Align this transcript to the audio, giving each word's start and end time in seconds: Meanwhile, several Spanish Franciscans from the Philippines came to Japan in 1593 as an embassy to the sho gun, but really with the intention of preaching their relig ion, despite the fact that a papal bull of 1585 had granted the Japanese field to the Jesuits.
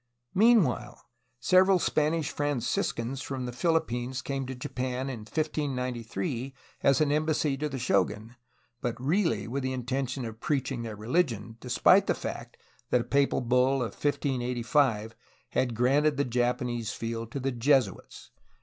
Meanwhile, 0.33 0.99
several 1.39 1.77
Spanish 1.77 2.31
Franciscans 2.31 3.21
from 3.21 3.45
the 3.45 3.51
Philippines 3.53 4.23
came 4.23 4.47
to 4.47 4.55
Japan 4.55 5.11
in 5.11 5.19
1593 5.19 6.55
as 6.81 7.01
an 7.01 7.11
embassy 7.11 7.55
to 7.57 7.69
the 7.69 7.77
sho 7.77 8.03
gun, 8.05 8.35
but 8.81 8.99
really 8.99 9.47
with 9.47 9.61
the 9.61 9.73
intention 9.73 10.25
of 10.25 10.39
preaching 10.39 10.81
their 10.81 10.95
relig 10.95 11.31
ion, 11.31 11.57
despite 11.59 12.07
the 12.07 12.15
fact 12.15 12.57
that 12.89 13.01
a 13.01 13.03
papal 13.03 13.41
bull 13.41 13.73
of 13.83 13.93
1585 13.93 15.15
had 15.49 15.75
granted 15.75 16.17
the 16.17 16.25
Japanese 16.25 16.91
field 16.91 17.31
to 17.31 17.39
the 17.39 17.51
Jesuits. 17.51 18.31